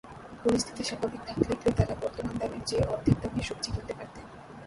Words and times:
পরিস্থিতি 0.43 0.83
স্বাভাবিক 0.83 1.21
থাকলে 1.27 1.53
ক্রেতারা 1.61 1.95
বর্তমান 2.03 2.35
দামের 2.39 2.63
চেয়ে 2.67 2.87
অর্ধেক 2.93 3.17
দামে 3.21 3.41
সবজি 3.49 3.69
কিনতে 3.73 3.93
পারতেন। 3.99 4.25